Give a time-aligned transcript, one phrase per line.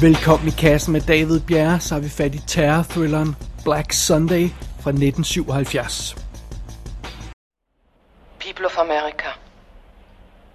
[0.00, 4.44] Velkommen i kassen med David Bjerre, så har vi fat i terror-thrilleren Black Sunday
[4.82, 6.16] fra 1977.
[8.38, 9.30] People of America,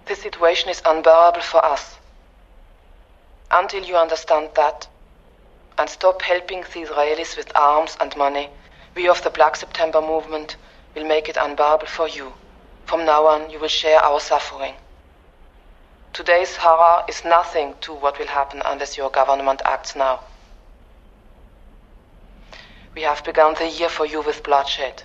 [0.06, 1.84] the situation is unbearable for us.
[3.60, 4.88] Until you understand that
[5.78, 8.46] and stop helping the Israelis with arms and money,
[8.96, 10.58] we of the Black September movement
[10.94, 12.26] will make it unbearable for you.
[12.86, 14.74] From now on, you will share our suffering.
[16.14, 20.20] Today's horror is nothing to what will happen unless your government acts now.
[22.94, 25.02] We have begun the year for you with bloodshed.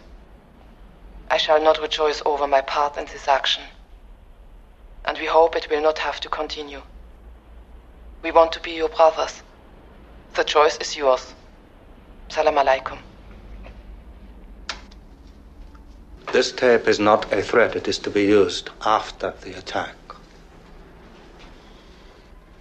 [1.31, 3.63] I shall not rejoice over my part in this action.
[5.03, 6.83] And we hope it will not have to continue.
[8.21, 9.41] We want to be your brothers.
[10.35, 11.33] The choice is yours.
[12.27, 12.99] Salam alaikum.
[16.31, 17.75] This tape is not a threat.
[17.75, 19.95] It is to be used after the attack.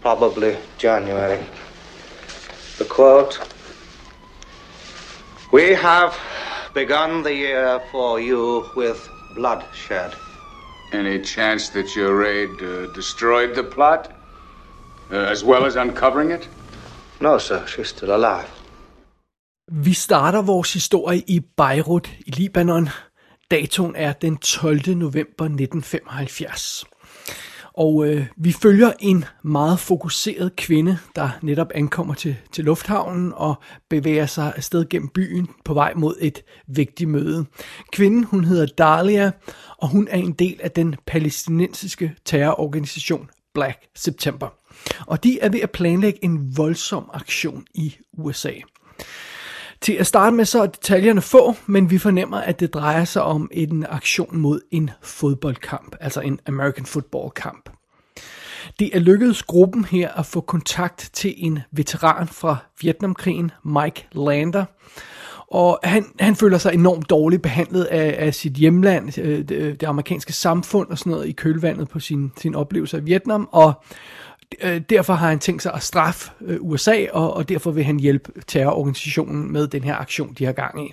[0.01, 1.45] Probably January.
[2.79, 3.39] The quote
[5.53, 6.15] We have
[6.75, 10.15] begun the year for you with bloodshed.
[10.93, 14.13] Any chance that your raid uh, destroyed the plot?
[15.11, 16.49] Uh, as well as uncovering it?
[17.21, 17.67] No, sir.
[17.67, 18.49] She's still alive.
[19.71, 22.89] Vi starter vores historie i Beirut i Libanon.
[23.51, 24.95] Datoen er den 12.
[24.95, 26.85] november 1975.
[27.79, 33.55] Og øh, vi følger en meget fokuseret kvinde, der netop ankommer til, til lufthavnen og
[33.89, 37.45] bevæger sig afsted gennem byen på vej mod et vigtigt møde.
[37.93, 39.31] Kvinden, hun hedder Dahlia,
[39.77, 44.49] og hun er en del af den palæstinensiske terrororganisation Black September.
[45.07, 48.53] Og de er ved at planlægge en voldsom aktion i USA.
[49.89, 53.23] Til at starte med så er detaljerne få, men vi fornemmer, at det drejer sig
[53.23, 57.71] om en aktion mod en fodboldkamp, altså en American football kamp.
[58.79, 64.65] Det er lykkedes gruppen her at få kontakt til en veteran fra Vietnamkrigen, Mike Lander,
[65.51, 69.87] og han, han føler sig enormt dårligt behandlet af, af sit hjemland, øh, det, det
[69.87, 73.73] amerikanske samfund og sådan noget i kølvandet på sin, sin oplevelse af Vietnam, og
[74.61, 78.01] øh, derfor har han tænkt sig at straffe øh, USA, og, og derfor vil han
[78.01, 80.93] hjælpe terrororganisationen med den her aktion, de har gang i.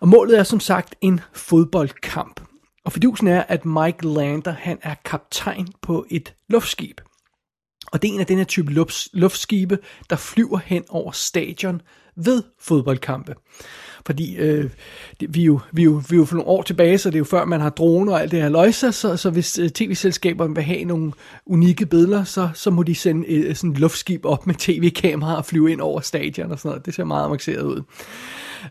[0.00, 2.40] Og målet er som sagt en fodboldkamp.
[2.84, 7.00] Og fidusen er, at Mike Lander, han er kaptajn på et luftskib.
[7.92, 8.72] Og det er en af den her type
[9.12, 9.78] luftskibe,
[10.10, 11.80] der flyver hen over stadion
[12.16, 13.34] ved fodboldkampe.
[14.06, 14.70] Fordi øh,
[15.20, 17.10] det, vi, er jo, vi, er jo, vi er jo for nogle år tilbage, så
[17.10, 19.58] det er jo før man har droner og alt det her løjse, så, så hvis
[19.58, 21.12] øh, tv-selskaberne vil have nogle
[21.46, 25.44] unikke billeder, så, så må de sende øh, sådan et luftskib op med tv-kamera og
[25.44, 26.86] flyve ind over stadion og sådan noget.
[26.86, 27.82] Det ser meget avanceret ud.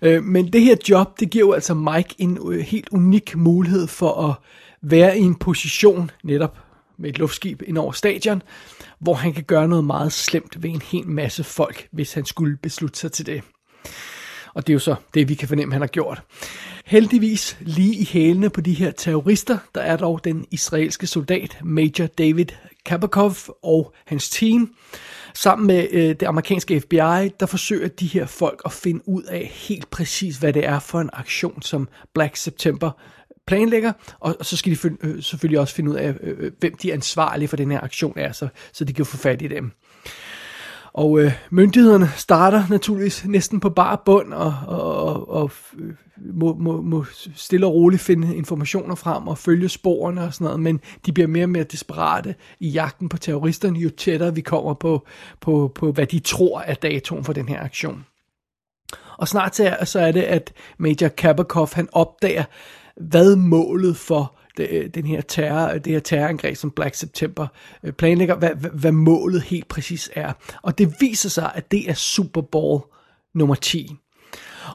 [0.01, 3.87] Øh, men det her job, det giver jo altså Mike en øh, helt unik mulighed
[3.87, 4.35] for at
[4.81, 6.57] være i en position netop
[7.01, 8.41] med et luftskib ind over stadion,
[8.99, 12.57] hvor han kan gøre noget meget slemt ved en hel masse folk, hvis han skulle
[12.57, 13.43] beslutte sig til det.
[14.53, 16.21] Og det er jo så det, vi kan fornemme, han har gjort.
[16.85, 22.05] Heldigvis lige i hælene på de her terrorister, der er dog den israelske soldat Major
[22.05, 22.45] David
[22.85, 24.73] Kabakov og hans team.
[25.33, 29.51] Sammen med øh, det amerikanske FBI, der forsøger de her folk at finde ud af
[29.53, 32.91] helt præcis, hvad det er for en aktion, som Black September
[33.51, 36.75] planlægger, og så skal de find, øh, selvfølgelig også finde ud af, øh, øh, hvem
[36.75, 39.47] de er ansvarlige for den her aktion er, så, så de kan få fat i
[39.47, 39.71] dem.
[40.93, 45.93] Og øh, myndighederne starter naturligvis næsten på bare bund og, og, og, og øh,
[46.33, 50.59] må, må, må stille og roligt finde informationer frem og følge sporene og sådan noget,
[50.59, 54.73] men de bliver mere og mere desperate i jagten på terroristerne, jo tættere vi kommer
[54.73, 55.07] på,
[55.41, 58.05] på, på hvad de tror er datoen for den her aktion.
[59.17, 62.43] Og snart så er det, at Major Kabakov han opdager,
[63.09, 67.47] hvad målet for øh, den her terror, det her terrorangreb, som Black September
[67.83, 70.33] øh, planlægger, hvad, hvad målet helt præcis er.
[70.61, 72.81] Og det viser sig, at det er Super Bowl
[73.33, 73.95] nummer 10.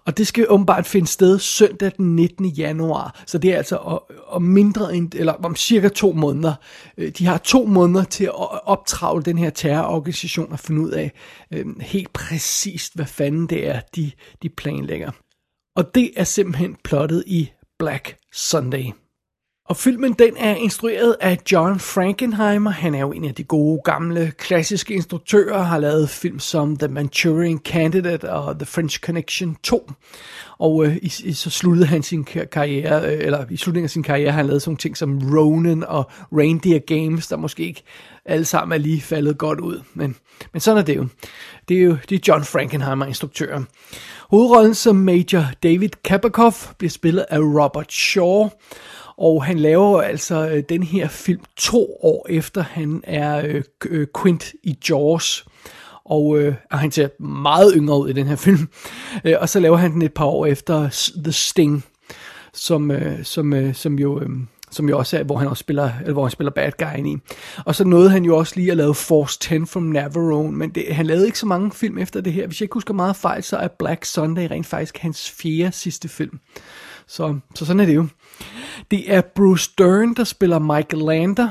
[0.04, 2.46] Og det skal åbenbart finde sted søndag den 19.
[2.46, 3.22] januar.
[3.26, 6.54] Så det er altså om mindre end, eller om cirka to måneder.
[6.98, 11.12] Øh, de har to måneder til at optravle den her terrororganisation og finde ud af
[11.52, 14.10] øh, helt præcist, hvad fanden det er, de,
[14.42, 15.10] de planlægger.
[15.76, 18.94] Og det er simpelthen plottet i Black Sunday.
[19.68, 22.70] Og filmen den er instrueret af John Frankenheimer.
[22.70, 26.88] Han er jo en af de gode gamle klassiske instruktører, har lavet film som The
[26.88, 29.90] Manchurian Candidate og The French Connection 2.
[30.58, 34.02] Og øh, i, i, så sluttede han sin karriere, øh, eller i slutningen af sin
[34.02, 37.82] karriere har han lavet sådan ting som Ronin og Reindeer Games, der måske ikke
[38.24, 39.80] alle sammen er lige faldet godt ud.
[39.94, 40.16] Men,
[40.52, 41.06] men sådan er det jo.
[41.68, 43.66] Det er jo det er John Frankenheimer, instruktøren.
[44.30, 48.48] Hovedrollen som Major David Kapakoff bliver spillet af Robert Shaw,
[49.18, 54.06] og han laver altså øh, den her film to år efter han er øh, øh,
[54.22, 55.46] Quint i Jaws.
[56.04, 58.68] og, øh, og han ser meget yngre ud i den her film.
[59.24, 61.84] Øh, og så laver han den et par år efter The Sting,
[62.54, 64.20] som, øh, som, øh, som jo...
[64.20, 64.28] Øh,
[64.70, 67.16] som jo også er, hvor han også spiller, eller hvor han spiller bad guy i.
[67.64, 70.94] Og så nåede han jo også lige at lave Force 10 from Navarone, men det,
[70.94, 72.46] han lavede ikke så mange film efter det her.
[72.46, 76.08] Hvis jeg ikke husker meget fejl, så er Black Sunday rent faktisk hans fjerde sidste
[76.08, 76.38] film.
[77.08, 78.06] Så, så sådan er det jo.
[78.90, 81.50] Det er Bruce Dern, der spiller Michael Lander,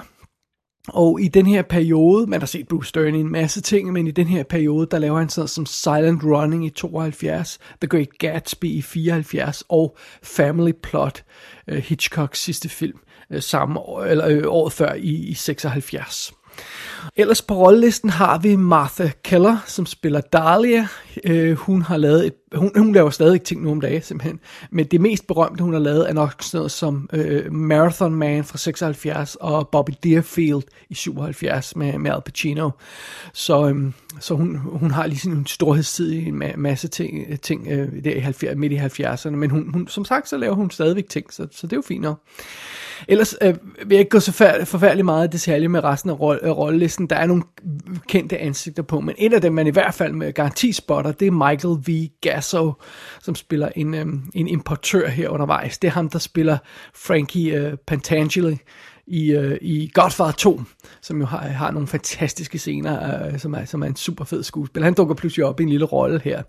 [0.87, 4.07] og i den her periode, man har set Bruce Dern i en masse ting, men
[4.07, 8.09] i den her periode, der laver han sådan som Silent Running i 72, The Great
[8.19, 11.23] Gatsby i 74 og Family Plot,
[11.71, 12.99] uh, Hitchcocks sidste film,
[13.35, 16.33] uh, samme år, eller uh, året før i, i 76.
[17.15, 20.87] Ellers på rollelisten har vi Martha Keller, som spiller Dahlia.
[21.23, 24.39] Øh, hun har lavet et, hun, hun laver stadig ting nu om dagen, simpelthen.
[24.71, 28.43] Men det mest berømte, hun har lavet, er nok sådan noget som øh, Marathon Man
[28.43, 32.69] fra 76 og Bobby Deerfield i 77 med, med Al Pacino.
[33.33, 37.39] Så, øh, så hun, hun har lige sådan en storhedstid i en masse ting, øh,
[37.39, 39.29] ting øh, der i 70, midt i 70'erne.
[39.29, 41.83] Men hun, hun, som sagt, så laver hun stadigvæk ting, så, så det er jo
[41.87, 42.19] fint nok.
[43.07, 44.31] Ellers øh, vil jeg ikke gå så
[44.65, 47.07] forfærdelig meget i detalje med resten af øh, rollelisten.
[47.07, 47.43] Der er nogle
[48.07, 51.27] kendte ansigter på, men en af dem, man i hvert fald med garanti spotter, det
[51.27, 52.09] er Michael V.
[52.45, 52.73] Gasso,
[53.21, 55.77] som spiller en, øh, en importør her undervejs.
[55.77, 56.57] Det er ham, der spiller
[56.93, 58.57] Frankie øh, Pantangeli
[59.07, 60.61] i, øh, i Godfather 2,
[61.01, 64.43] som jo har, har nogle fantastiske scener, øh, som, er, som er en super fed
[64.43, 64.85] skuespiller.
[64.85, 66.43] Han dukker pludselig op i en lille rolle her.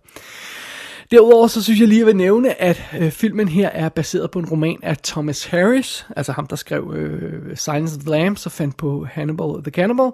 [1.10, 4.38] Derudover så synes jeg lige, at vil nævne, at øh, filmen her er baseret på
[4.38, 8.52] en roman af Thomas Harris, altså ham, der skrev øh, Silence of the Lambs og
[8.52, 10.10] fandt på Hannibal the Cannibal.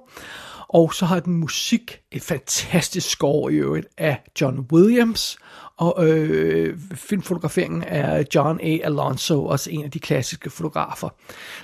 [0.73, 5.39] Og så har den musik, et fantastisk score i øvrigt, af John Williams,
[5.77, 8.79] og øh, filmfotograferingen er John A.
[8.85, 11.09] Alonso, også en af de klassiske fotografer.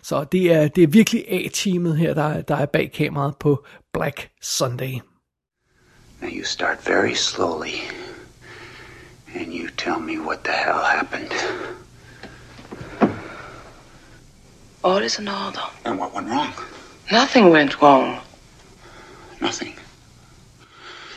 [0.02, 4.30] Så det er, det er virkelig A-teamet her, der, der er bag kameraet på Black
[4.42, 5.00] Sunday.
[6.20, 7.74] Now you start very slowly.
[9.34, 11.32] And you tell me what the hell happened.
[14.84, 15.72] All is in order.
[15.84, 16.52] And what went wrong?
[17.12, 18.27] Nothing went wrong.
[19.40, 19.74] Nothing.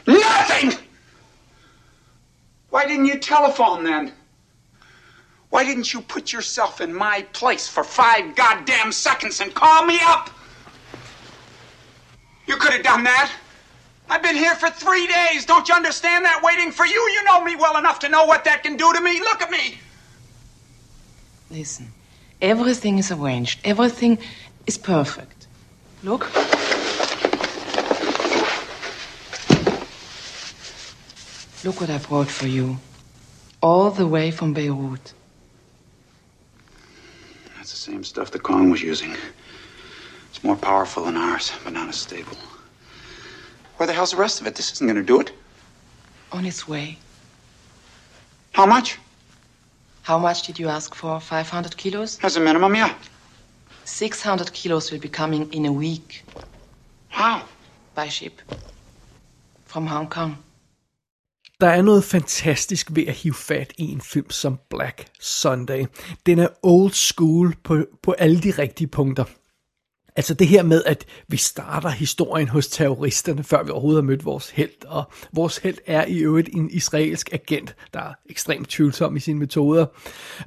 [0.08, 0.74] Nothing!
[2.70, 4.14] Why didn't you telephone then?
[5.50, 10.00] Why didn't you put yourself in my place for five goddamn seconds and call me
[10.02, 10.30] up?
[12.48, 13.32] You could have done that.
[14.10, 15.46] I've been here for three days.
[15.46, 16.42] Don't you understand that?
[16.44, 16.94] Waiting for you.
[16.94, 19.20] You know me well enough to know what that can do to me.
[19.20, 19.78] Look at me.
[21.50, 21.88] Listen,
[22.42, 23.60] everything is arranged.
[23.64, 24.18] Everything
[24.66, 25.48] is perfect.
[26.04, 26.30] Look.
[31.64, 32.78] Look what I brought for you.
[33.62, 35.14] All the way from Beirut.
[37.56, 39.16] That's the same stuff the Kong was using.
[40.30, 42.36] It's more powerful than ours, but not as stable.
[43.78, 44.56] Where the hell's the rest of it?
[44.56, 45.32] This isn't going to do it.
[46.32, 46.98] On its way.
[48.54, 48.98] How much?
[50.02, 51.20] How much did you ask for?
[51.20, 52.18] 500 kilos?
[52.24, 52.96] As a minimum, yeah.
[53.86, 56.24] 600 kilos will be coming in a week.
[57.10, 57.44] How?
[57.94, 58.42] By ship.
[59.66, 60.38] From Hong Kong.
[61.62, 65.86] Der er noget fantastisk ved at hive fat i en film som Black Sunday.
[66.26, 69.24] Den er old school på, på alle de rigtige punkter.
[70.16, 74.26] Altså det her med, at vi starter historien hos terroristerne, før vi overhovedet har mødt
[74.26, 74.86] vores held.
[74.88, 75.04] Og
[75.34, 79.86] vores held er i øvrigt en israelsk agent, der er ekstremt tvivlsom i sine metoder.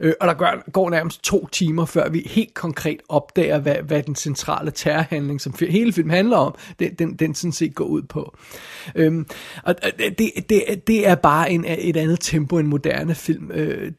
[0.01, 4.03] Øh, og der går, går nærmest to timer, før vi helt konkret opdager, hvad, hvad
[4.03, 8.03] den centrale terrorhandling, som hele filmen handler om, den, den, den sådan set går ud
[8.03, 8.37] på.
[8.95, 9.27] Øhm,
[9.63, 9.75] og
[10.19, 13.51] det, det, det er bare en, et andet tempo end moderne film.
[13.51, 13.93] Øh,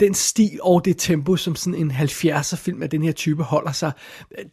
[0.00, 3.72] den stil og det tempo, som sådan en 70'er film af den her type holder
[3.72, 3.92] sig,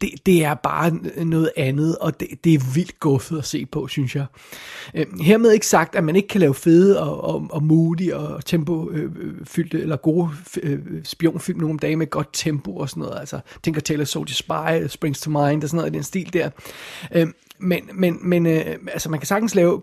[0.02, 0.92] det, det det er bare
[1.26, 4.26] noget andet, og det, det er vildt guffet at se på, synes jeg.
[4.96, 8.46] Øh, hermed ikke sagt, at man ikke kan lave fede og, og, og moody og
[8.46, 10.30] tempofyldte øh, øh, eller gode
[10.64, 13.20] øh, spionfilm nogle dage med godt tempo og sådan noget.
[13.20, 16.34] Altså, tænker Taylor Soldier Spy, øh, Springs to Mind og sådan noget i den stil
[16.34, 16.50] der.
[17.16, 17.28] Øh,
[17.60, 19.82] men men, men øh, altså, man kan sagtens lave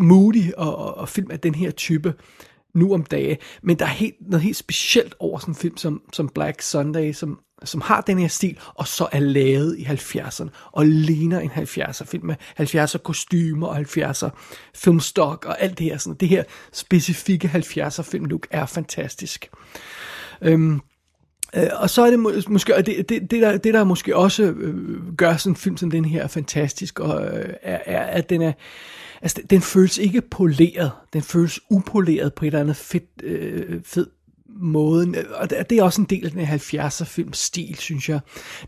[0.00, 2.14] moody og, og, og film af den her type
[2.74, 6.02] nu om dage, men der er helt, noget helt specielt over sådan en film som,
[6.12, 10.48] som Black Sunday, som som har den her stil, og så er lavet i 70'erne,
[10.72, 14.30] og ligner en 70'er film med 70'er kostymer og 70'er
[14.74, 15.98] filmstok og alt det her.
[15.98, 19.50] Sådan, det her specifikke 70'er filmlook er fantastisk.
[20.42, 20.80] Øhm,
[21.56, 24.16] øh, og så er det må, måske, og det, det, det, der, det der måske
[24.16, 28.02] også øh, gør sådan en film som den her er fantastisk, og, øh, er, er,
[28.02, 28.52] at den er,
[29.22, 34.06] altså den føles ikke poleret, den føles upoleret på et eller andet fedt, øh, fed
[34.60, 38.20] måden, og det er også en del af den 70'er filmstil, synes jeg.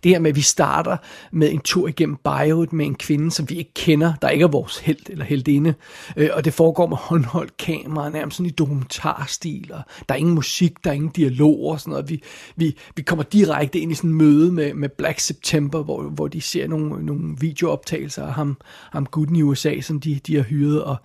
[0.02, 0.97] Det her med, at vi starter
[1.33, 4.49] med en tur igennem Beirut med en kvinde, som vi ikke kender, der ikke er
[4.49, 5.75] vores held eller heldinde,
[6.16, 10.35] øh, og det foregår med håndholdt kamera, nærmest sådan i dokumentarstil, og der er ingen
[10.35, 12.11] musik, der er ingen dialog og sådan noget.
[12.11, 12.23] Vi,
[12.57, 16.28] vi, vi kommer direkte ind i sådan en møde med, med Black September, hvor, hvor
[16.28, 18.57] de ser nogle, nogle videooptagelser af ham,
[18.92, 20.97] ham gutten i USA, som de, de har hyret, og,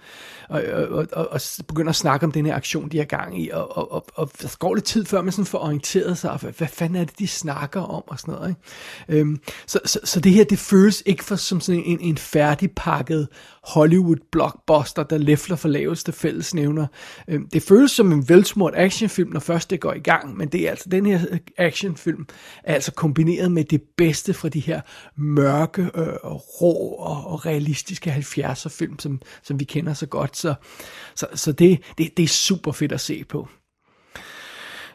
[0.50, 3.50] og, og, og, og begynder at snakke om den her aktion, de har gang i,
[3.50, 6.52] og, og, og, og der går lidt tid før man sådan får orienteret sig, hvad,
[6.52, 8.50] hvad fanden er det, de snakker om, og sådan noget.
[8.50, 9.20] Ikke?
[9.20, 13.28] Øhm, så, så, så det her, det føles ikke for som sådan en, en færdigpakket
[13.64, 16.88] Hollywood-blockbuster, der læfler for laveste fællesnævner.
[17.28, 20.66] Øhm, det føles som en velsmurt actionfilm, når først det går i gang, men det
[20.66, 22.26] er altså, den her øh, actionfilm
[22.64, 24.82] er altså kombineret med det bedste fra de her
[25.16, 30.38] mørke, øh, rå og, og realistiske 70'er film, som, som vi kender så godt.
[30.38, 30.54] Så,
[31.16, 33.48] så, så det, det, det er super fedt at se på.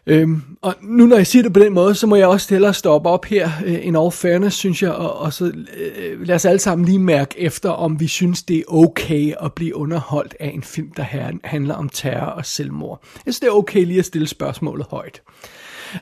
[0.06, 2.74] Øhm, og nu når jeg siger det på den måde, så må jeg også hellere
[2.74, 6.44] stoppe op her, øh, in all fairness, synes jeg, og, og så øh, lad os
[6.44, 10.50] alle sammen lige mærke efter, om vi synes, det er okay at blive underholdt af
[10.54, 13.00] en film, der her, handler om terror og selvmord.
[13.02, 15.22] Jeg synes, det er okay lige at stille spørgsmålet højt.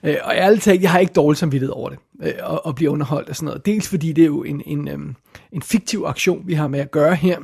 [0.04, 2.90] Øh, og ærligt talt, jeg har ikke dårligt samvittighed over det, øh, at, at blive
[2.90, 3.66] underholdt af sådan noget.
[3.66, 4.98] Dels fordi det er jo en, en, øh,
[5.52, 7.38] en fiktiv aktion, vi har med at gøre her,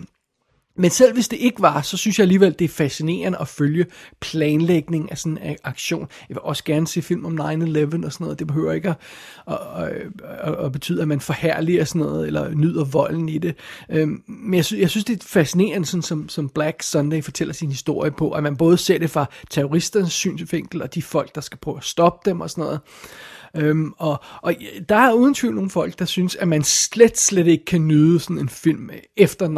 [0.76, 3.86] men selv hvis det ikke var, så synes jeg alligevel, det er fascinerende at følge
[4.20, 6.08] planlægning af sådan en aktion.
[6.28, 8.38] Jeg vil også gerne se film om 9-11 og sådan noget.
[8.38, 8.96] Det behøver ikke at,
[9.48, 9.58] at,
[10.28, 13.54] at, at betyde, at man forhærliger sådan noget, eller nyder volden i det.
[13.90, 17.54] Øhm, men jeg synes, jeg synes, det er fascinerende, sådan som, som Black Sunday fortæller
[17.54, 21.40] sin historie på, at man både ser det fra terroristernes synsvinkel, og de folk, der
[21.40, 22.80] skal prøve at stoppe dem og sådan noget.
[23.56, 24.54] Øhm, og, og
[24.88, 28.20] der er uden tvivl nogle folk, der synes, at man slet, slet ikke kan nyde
[28.20, 29.48] sådan en film efter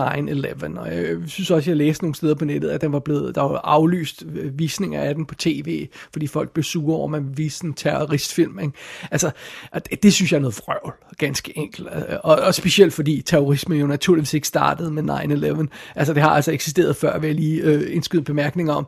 [0.74, 0.78] 9-11.
[0.78, 3.42] Og jeg synes også, jeg læste nogle steder på nettet, at den var blevet, der
[3.42, 7.32] var aflyst øh, visninger af den på tv, fordi folk blev sure over, at man
[7.36, 8.58] viste en terroristfilm.
[8.58, 8.72] Ikke?
[9.10, 9.30] Altså,
[9.74, 11.88] det, det synes jeg er noget frøvl, ganske enkelt.
[11.94, 15.66] Øh, og, og specielt fordi terrorisme jo naturligvis ikke startede med 9-11.
[15.94, 18.86] Altså, det har altså eksisteret før, vil jeg lige øh, indskyde bemærkninger om.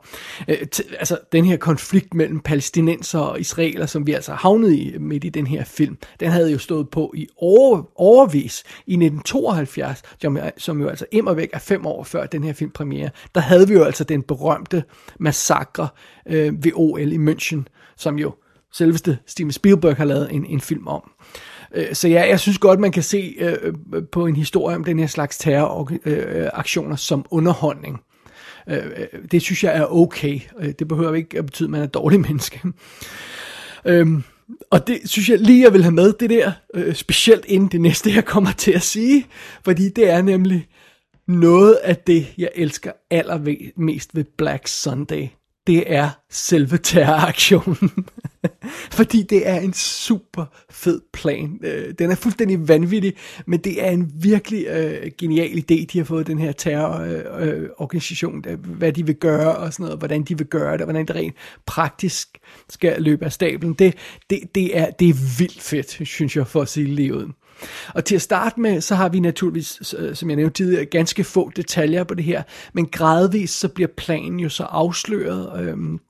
[0.48, 4.95] Øh, t- altså, den her konflikt mellem palæstinenser og israeler, som vi altså havnet i
[5.00, 5.98] midt i den her film.
[6.20, 11.34] Den havde jo stået på i over, overvis i 1972, som, som jo altså immer
[11.34, 13.10] væk er fem år før den her film premiere.
[13.34, 14.84] Der havde vi jo altså den berømte
[15.20, 15.88] massakre
[16.28, 17.62] øh, ved OL i München,
[17.96, 18.34] som jo
[18.72, 21.10] selveste Steven Spielberg har lavet en, en film om.
[21.74, 23.56] Øh, så ja, jeg synes godt, man kan se øh,
[23.94, 28.00] øh på en historie om den her slags terroraktioner øh, øh som underholdning.
[28.68, 30.40] Øh, det synes jeg er okay.
[30.78, 32.60] Det behøver ikke at betyde, at man er dårlig menneske.
[33.84, 34.24] Øhm,
[34.70, 37.80] og det synes jeg lige, jeg vil have med, det der, øh, specielt inden det
[37.80, 39.26] næste, jeg kommer til at sige,
[39.64, 40.68] fordi det er nemlig
[41.28, 45.28] noget af det, jeg elsker allermest ved Black Sunday
[45.66, 47.90] det er selve terroraktionen.
[48.98, 51.60] Fordi det er en super fed plan.
[51.62, 53.14] Øh, den er fuldstændig vanvittig,
[53.46, 58.52] men det er en virkelig øh, genial idé, de har fået den her terrororganisation, øh,
[58.52, 61.16] øh hvad de vil gøre og sådan noget, hvordan de vil gøre det, hvordan det
[61.16, 61.34] rent
[61.66, 63.74] praktisk skal løbe af stablen.
[63.74, 63.94] Det,
[64.30, 67.32] det, det, er, det er vildt fedt, synes jeg, for at sige lige ud.
[67.94, 71.24] Og til at starte med, så har vi naturligvis, øh, som jeg nævnte tidligere, ganske
[71.24, 75.68] få detaljer på det her, men gradvist så bliver planen jo så afsløret.
[75.68, 76.00] Øhm,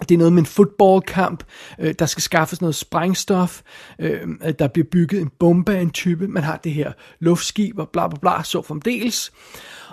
[0.00, 1.44] det er noget med en fodboldkamp,
[1.78, 3.62] øh, der skal skaffes noget sprængstof,
[3.98, 7.78] øhm, øh, der bliver bygget en bombe af en type, man har det her luftskib
[7.78, 9.32] og bla bla bla, så fremdeles.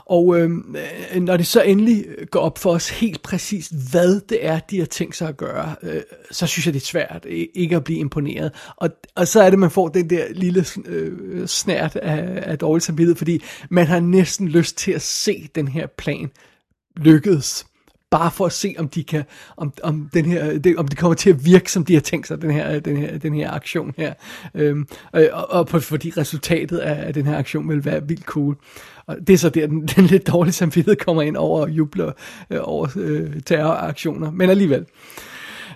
[0.05, 0.75] Og øhm,
[1.15, 4.59] øh, når det så endelig øh, går op for os helt præcist, hvad det er,
[4.59, 7.75] de har tænkt sig at gøre, øh, så synes jeg, det er svært øh, ikke
[7.75, 8.51] at blive imponeret.
[8.75, 12.81] Og, og så er det, man får den der lille øh, snært af, af dårlig
[12.81, 16.31] samvittighed, fordi man har næsten lyst til at se den her plan
[16.97, 17.65] lykkedes
[18.11, 19.23] bare for at se, om de kan,
[19.57, 22.27] om, om, den her, det, om det kommer til at virke, som de har tænkt
[22.27, 24.13] sig, den her, den her, den her aktion her.
[24.55, 28.55] Øhm, og, og, og fordi resultatet af, af den her aktion vil være vildt cool.
[29.05, 32.11] Og det er så der, den, den lidt dårlige samvittighed kommer ind over og jubler
[32.49, 34.79] øh, over øh, terroraktioner, men alligevel.
[34.79, 34.85] Øh,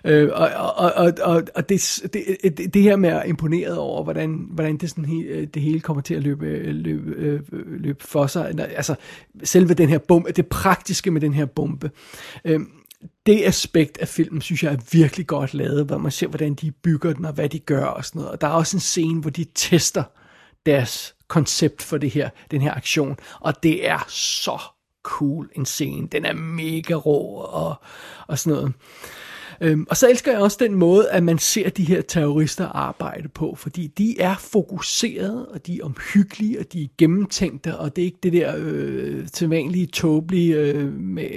[0.06, 4.48] Øh, og og, og, og, og det, det, det her med at imponeret over, hvordan,
[4.50, 8.28] hvordan det, sådan he, øh, det hele kommer til at løbe, øh, løbe, løbe for
[8.28, 8.60] sig.
[8.60, 8.96] Altså
[9.44, 11.92] selve den her bombe, det praktiske med den her bombe.
[12.46, 12.60] Øh,
[13.26, 16.72] det aspekt af filmen, synes jeg er virkelig godt lavet, hvor man ser, hvordan de
[16.72, 18.32] bygger den, og hvad de gør og sådan noget.
[18.32, 20.04] Og der er også en scene, hvor de tester
[20.66, 24.60] deres koncept for det her, den her aktion, og det er så
[25.04, 26.08] cool en scene.
[26.08, 27.76] Den er mega rå og,
[28.28, 28.74] og sådan noget.
[29.62, 33.28] Øhm, og så elsker jeg også den måde, at man ser de her terrorister arbejde
[33.28, 38.02] på, fordi de er fokuseret, og de er omhyggelige, og de er gennemtænkte, og det
[38.02, 41.30] er ikke det der øh, tilvanlige, tåbelige øh, med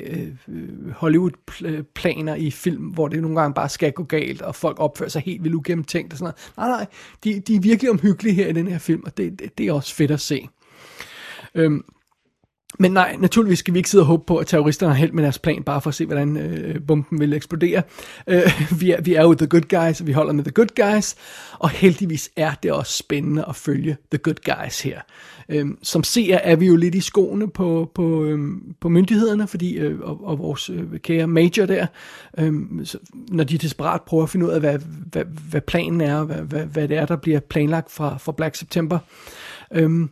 [0.48, 5.10] øh, Hollywood-planer i film, hvor det nogle gange bare skal gå galt, og folk opfører
[5.10, 6.70] sig helt vildt ugennemtænkt og sådan noget.
[6.70, 6.86] Nej, nej,
[7.24, 9.72] de, de er virkelig omhyggelige her i den her film, og det, det, det er
[9.72, 10.48] også fedt at se.
[11.54, 11.84] Øhm,
[12.78, 15.22] men nej, naturligvis skal vi ikke sidde og håbe på, at terroristerne har held med
[15.22, 17.82] deres plan, bare for at se, hvordan øh, bomben vil eksplodere.
[18.26, 20.94] Øh, vi, er, vi er jo the good guys, og vi holder med the good
[20.94, 21.14] guys,
[21.58, 25.00] og heldigvis er det også spændende at følge the good guys her.
[25.48, 28.38] Øh, som ser er vi jo lidt i skoene på, på, øh,
[28.80, 31.86] på myndighederne, fordi, øh, og, og vores øh, kære major der,
[32.38, 32.52] øh,
[32.84, 32.98] så,
[33.28, 34.78] når de desperat prøver at finde ud af, hvad,
[35.10, 38.56] hvad, hvad planen er, hvad, hvad, hvad det er, der bliver planlagt fra, fra Black
[38.56, 38.98] September.
[39.72, 40.08] Øh,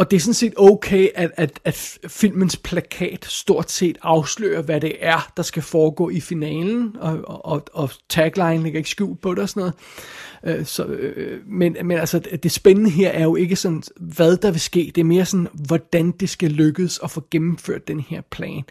[0.00, 4.80] og det er sådan set okay, at, at, at filmens plakat stort set afslører, hvad
[4.80, 9.34] det er, der skal foregå i finalen, og, og, og tagline ligger ikke skjult på
[9.34, 10.58] det og sådan noget.
[10.58, 14.50] Øh, så, øh, men, men altså, det spændende her er jo ikke sådan, hvad der
[14.50, 18.20] vil ske, det er mere sådan, hvordan det skal lykkes at få gennemført den her
[18.30, 18.64] plan.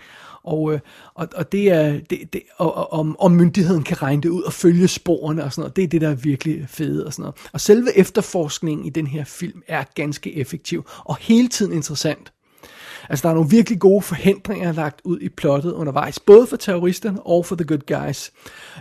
[0.43, 0.79] Og, øh,
[1.13, 4.41] og, og det er, det, det, og, og, om, om myndigheden kan regne det ud
[4.41, 7.23] og følge sporene og sådan noget, det er det, der er virkelig fede og sådan
[7.23, 7.35] noget.
[7.53, 12.31] Og selve efterforskningen i den her film er ganske effektiv og hele tiden interessant.
[13.09, 17.21] Altså, der er nogle virkelig gode forhindringer lagt ud i plottet undervejs, både for terroristerne
[17.21, 18.31] og for the good guys.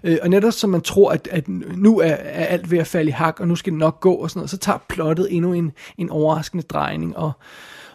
[0.04, 3.08] Øh, og netop som man tror, at, at nu er, er alt ved at falde
[3.08, 5.52] i hak, og nu skal det nok gå og sådan noget, så tager plottet endnu
[5.52, 7.32] en, en overraskende drejning, og,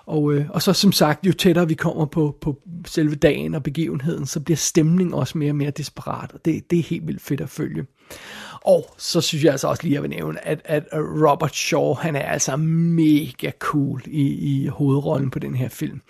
[0.06, 3.64] og, øh, og så som sagt, jo tættere vi kommer på, på selve dagen og
[3.64, 7.22] begivenheden, så bliver stemningen også mere og mere desperat, og det, det er helt vildt
[7.22, 7.86] fedt at følge.
[8.62, 11.94] Og så synes jeg altså også lige, at jeg vil nævne, at, at Robert Shaw,
[11.94, 16.02] han er altså mega cool i, i hovedrollen på den her film.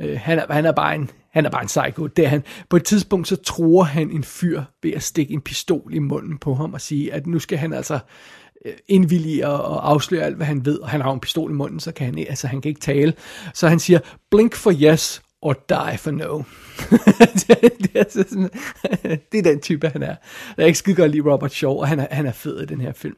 [0.00, 2.06] Øh, han, er, han er bare en han er bare en psycho.
[2.06, 2.44] Det er han.
[2.68, 6.38] På et tidspunkt så tror han en fyr ved at stikke en pistol i munden
[6.38, 7.98] på ham og sige, at nu skal han altså
[8.64, 11.80] Øh, indvilliger og, afslører alt, hvad han ved, og han har en pistol i munden,
[11.80, 13.14] så kan han, altså, han kan ikke tale.
[13.54, 13.98] Så han siger,
[14.30, 16.38] blink for yes, or die for no.
[17.48, 18.50] det, det, er sådan,
[19.32, 20.16] det er den type, han er.
[20.56, 22.66] Jeg er ikke skide godt lide Robert Shaw, og han er, han er fed i
[22.66, 23.16] den her film.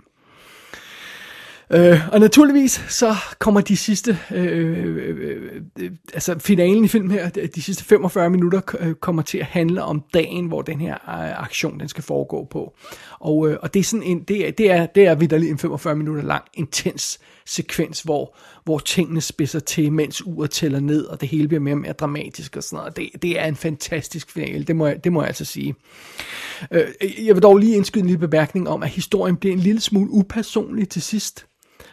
[1.73, 7.11] Øh, og naturligvis så kommer de sidste, øh, øh, øh, øh altså finalen i filmen
[7.11, 10.95] her, de sidste 45 minutter øh, kommer til at handle om dagen, hvor den her
[10.95, 12.77] øh, aktion den skal foregå på.
[13.21, 15.59] Og, øh, og det er sådan en, det er, det er, det er vidderligt en
[15.59, 21.21] 45 minutter lang intens sekvens, hvor, hvor tingene spidser til, mens uret tæller ned, og
[21.21, 22.97] det hele bliver mere og mere dramatisk og sådan noget.
[22.97, 25.75] Det, det er en fantastisk finale, det må jeg, det må jeg altså sige.
[26.71, 26.87] Øh,
[27.27, 30.11] jeg vil dog lige indskyde en lille bemærkning om, at historien bliver en lille smule
[30.11, 31.47] upersonlig til sidst.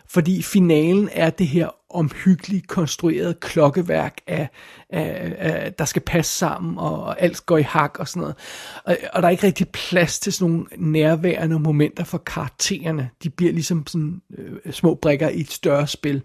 [0.09, 4.49] Fordi finalen er det her omhyggeligt konstrueret klokkeværk af,
[4.89, 8.35] af, af der skal passe sammen, og, og alt går i hak og sådan noget.
[8.85, 13.09] Og, og der er ikke rigtig plads til sådan nogle nærværende momenter for karaktererne.
[13.23, 16.21] De bliver ligesom sådan øh, små brikker i et større spil.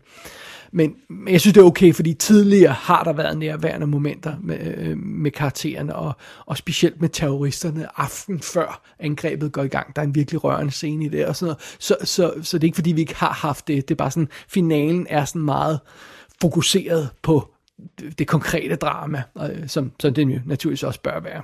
[0.75, 4.59] Men, men jeg synes, det er okay, fordi tidligere har der været nærværende momenter med,
[4.77, 6.13] øh, med karaktererne, og,
[6.47, 9.97] og specielt med terroristerne aften før angrebet går i gang.
[9.97, 11.77] Der er en virkelig rørende scene i det, og sådan noget.
[11.79, 13.89] Så, så, så det er ikke, fordi vi ikke har haft det.
[13.89, 15.62] Det er bare sådan, finalen er sådan meget
[16.41, 17.55] fokuseret på
[18.19, 21.43] det konkrete drama, øh, som, som den jo naturligvis også bør være.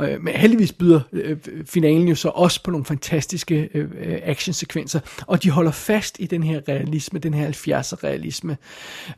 [0.00, 5.00] Øh, men heldigvis byder øh, finalen jo så også på nogle fantastiske øh, øh actionsekvenser,
[5.26, 8.56] og de holder fast i den her realisme, den her 70'er realisme.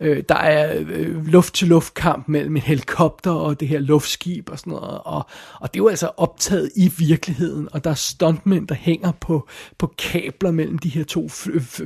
[0.00, 4.70] Øh, der er øh, luft-til-luft kamp mellem en helikopter og det her luftskib og sådan
[4.70, 5.26] noget, og,
[5.60, 9.48] og det er jo altså optaget i virkeligheden, og der er stuntmænd, der hænger på,
[9.78, 11.28] på kabler mellem de her to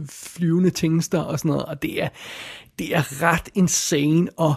[0.09, 2.09] flyvende tingster og sådan noget, og det er,
[2.79, 4.55] det er ret insane, og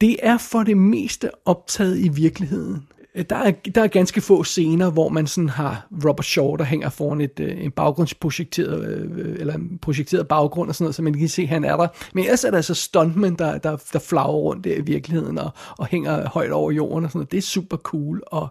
[0.00, 2.86] det er for det meste optaget i virkeligheden.
[3.18, 6.64] Øh, der er, der er ganske få scener, hvor man sådan har Robert Shaw, der
[6.64, 11.02] hænger foran et, øh, en baggrundsprojekteret, øh, eller en projekteret baggrund og sådan noget, så
[11.02, 11.88] man kan se, at han er der.
[12.14, 15.50] Men ellers er der altså stuntmen, der, der, der flager rundt der i virkeligheden og,
[15.78, 17.32] og hænger højt over jorden og sådan noget.
[17.32, 18.22] Det er super cool.
[18.26, 18.48] Og,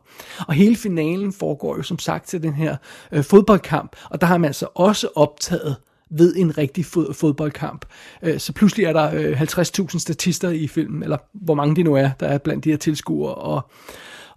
[0.47, 2.75] og hele finalen foregår jo som sagt til den her
[3.11, 5.75] øh, fodboldkamp, og der har man altså også optaget
[6.09, 7.85] ved en rigtig fod- fodboldkamp.
[8.23, 11.95] Øh, så pludselig er der øh, 50.000 statister i filmen, eller hvor mange det nu
[11.95, 13.69] er, der er blandt de her tilskuere, og,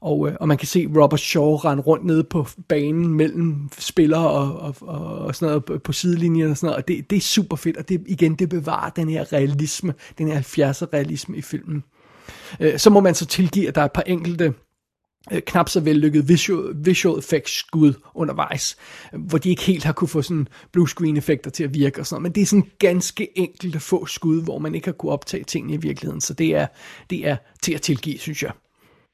[0.01, 4.31] og, øh, og man kan se Robert Shaw rende rundt nede på banen mellem spillere
[4.31, 7.21] og, og, og, og sådan noget på sidelinjen og sådan noget, og det, det er
[7.21, 11.43] super fedt, og det, igen, det bevarer den her realisme, den her 70'er realisme i
[11.43, 11.85] filmen.
[12.61, 14.55] Øh, så må man så tilgive, at der er et par enkelte
[15.33, 18.77] øh, knap så vellykket visual, visual effects skud undervejs,
[19.13, 22.07] hvor de ikke helt har kunne få sådan blue screen effekter til at virke og
[22.07, 25.13] sådan noget, men det er sådan ganske enkelte få skud, hvor man ikke har kunne
[25.13, 26.67] optage tingene i virkeligheden, så det er,
[27.11, 28.53] det er til at tilgive, synes jeg.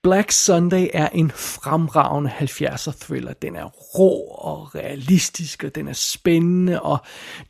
[0.07, 3.33] Black Sunday er en fremragende 70'er thriller.
[3.33, 6.99] Den er rå og realistisk, og den er spændende, og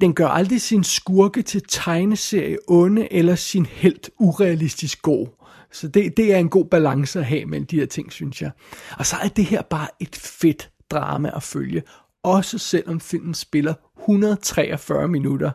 [0.01, 5.27] den gør aldrig sin skurke til tegneserie onde, eller sin helt urealistisk god.
[5.73, 8.51] Så det, det er en god balance at have mellem de her ting, synes jeg.
[8.99, 11.83] Og så er det her bare et fedt drama at følge,
[12.23, 15.51] også selvom filmen spiller 143 minutter.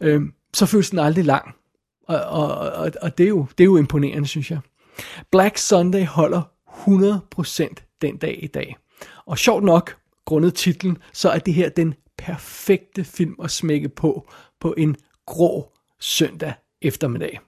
[0.00, 1.54] Øhm, så føles den aldrig lang,
[2.08, 4.58] og, og, og, og det, er jo, det er jo imponerende, synes jeg.
[5.30, 8.76] Black Sunday holder 100% den dag i dag.
[9.26, 14.30] Og sjovt nok, grundet titlen, så er det her den perfekte film at smække på
[14.60, 17.40] på en grå søndag eftermiddag.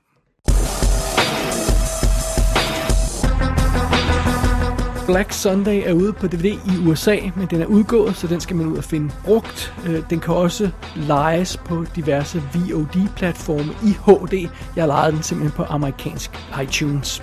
[5.06, 8.56] Black Sunday er ude på DVD i USA, men den er udgået, så den skal
[8.56, 9.74] man ud og finde brugt.
[9.86, 14.48] Øh, den kan også lejes på diverse VOD-platforme i HD.
[14.76, 16.30] Jeg lejede den simpelthen på amerikansk
[16.62, 17.22] iTunes.